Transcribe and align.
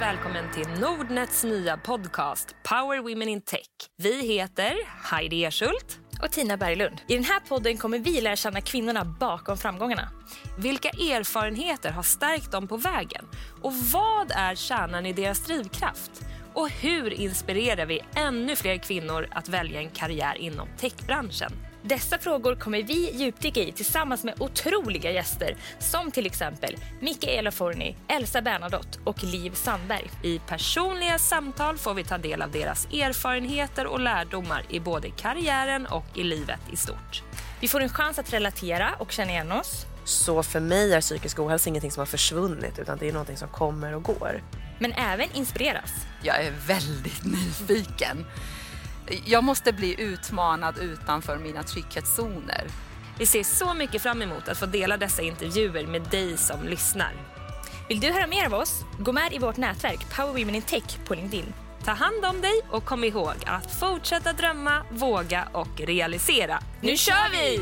välkommen 0.00 0.44
till 0.54 0.80
Nordnets 0.80 1.44
nya 1.44 1.76
podcast 1.76 2.54
Power 2.62 2.98
Women 2.98 3.28
in 3.28 3.40
Tech. 3.40 3.66
Vi 3.96 4.26
heter 4.26 4.74
Heidi 5.10 5.44
Erschult 5.44 5.98
och 6.22 6.30
Tina 6.30 6.56
Berglund. 6.56 7.00
I 7.08 7.14
den 7.14 7.24
här 7.24 7.40
podden 7.40 7.76
kommer 7.76 7.98
vi 7.98 8.20
lära 8.20 8.36
känna 8.36 8.60
kvinnorna 8.60 9.04
bakom 9.04 9.56
framgångarna. 9.56 10.08
Vilka 10.58 10.88
erfarenheter 10.88 11.90
har 11.90 12.02
stärkt 12.02 12.52
dem 12.52 12.68
på 12.68 12.76
vägen? 12.76 13.24
Och 13.62 13.72
vad 13.74 14.30
är 14.30 14.54
kärnan 14.54 15.06
i 15.06 15.12
deras 15.12 15.46
drivkraft? 15.46 16.22
Och 16.54 16.70
hur 16.70 17.12
inspirerar 17.12 17.86
vi 17.86 18.00
ännu 18.14 18.56
fler 18.56 18.76
kvinnor 18.76 19.28
att 19.30 19.48
välja 19.48 19.80
en 19.80 19.90
karriär 19.90 20.34
inom 20.34 20.68
techbranschen? 20.78 21.52
Dessa 21.84 22.18
frågor 22.18 22.54
kommer 22.54 22.82
vi 22.82 23.16
djupdyka 23.16 23.60
i 23.60 23.72
tillsammans 23.72 24.24
med 24.24 24.34
otroliga 24.40 25.10
gäster 25.10 25.56
som 25.78 26.10
till 26.10 26.26
exempel 26.26 26.76
Mikaela 27.00 27.50
Forni, 27.50 27.96
Elsa 28.08 28.42
Bernadotte 28.42 28.98
och 29.04 29.24
Liv 29.24 29.50
Sandberg. 29.54 30.10
I 30.22 30.38
personliga 30.38 31.18
samtal 31.18 31.78
får 31.78 31.94
vi 31.94 32.04
ta 32.04 32.18
del 32.18 32.42
av 32.42 32.50
deras 32.50 32.86
erfarenheter 32.86 33.86
och 33.86 34.00
lärdomar 34.00 34.64
i 34.70 34.80
både 34.80 35.10
karriären 35.10 35.86
och 35.86 36.04
i 36.14 36.22
livet 36.22 36.60
i 36.72 36.76
stort. 36.76 37.22
Vi 37.60 37.68
får 37.68 37.80
en 37.80 37.88
chans 37.88 38.18
att 38.18 38.32
relatera 38.32 38.90
och 38.98 39.12
känna 39.12 39.30
igen 39.30 39.52
oss. 39.52 39.86
Så 40.04 40.42
för 40.42 40.60
mig 40.60 40.94
är 40.94 41.00
psykisk 41.00 41.38
ohälsa 41.38 41.68
ingenting 41.68 41.90
som 41.90 42.00
har 42.00 42.06
försvunnit 42.06 42.78
utan 42.78 42.98
det 42.98 43.08
är 43.08 43.12
någonting 43.12 43.36
som 43.36 43.48
kommer 43.48 43.94
och 43.94 44.02
går. 44.02 44.42
Men 44.78 44.92
även 44.92 45.28
inspireras. 45.34 45.90
Jag 46.22 46.44
är 46.44 46.52
väldigt 46.66 47.24
nyfiken. 47.24 48.26
Jag 49.24 49.44
måste 49.44 49.72
bli 49.72 50.00
utmanad 50.00 50.78
utanför 50.78 51.38
mina 51.38 51.62
trygghetszoner. 51.62 52.66
Vi 53.18 53.26
ser 53.26 53.42
så 53.42 53.74
mycket 53.74 54.02
fram 54.02 54.22
emot 54.22 54.48
att 54.48 54.58
få 54.58 54.66
dela 54.66 54.96
dessa 54.96 55.22
intervjuer 55.22 55.86
med 55.86 56.02
dig 56.02 56.36
som 56.36 56.64
lyssnar. 56.64 57.12
Vill 57.88 58.00
du 58.00 58.12
höra 58.12 58.26
mer 58.26 58.46
av 58.46 58.54
oss? 58.54 58.84
Gå 58.98 59.12
med 59.12 59.32
i 59.32 59.38
vårt 59.38 59.56
nätverk 59.56 60.16
Power 60.16 60.32
Women 60.32 60.54
in 60.54 60.62
Tech 60.62 60.98
på 61.04 61.14
LinkedIn. 61.14 61.52
Ta 61.84 61.90
hand 61.90 62.24
om 62.24 62.40
dig 62.40 62.60
och 62.70 62.84
kom 62.84 63.04
ihåg 63.04 63.34
att 63.46 63.80
fortsätta 63.80 64.32
drömma, 64.32 64.82
våga 64.90 65.48
och 65.52 65.80
realisera. 65.80 66.58
Nu 66.80 66.96
kör 66.96 67.30
vi! 67.32 67.60